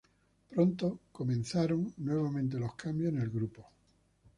Pronto 0.49 0.97
comenzaron 1.11 1.93
nuevamente 1.97 2.57
los 2.57 2.73
cambios 2.73 3.13
en 3.13 3.21
el 3.21 3.29
grupo. 3.29 3.67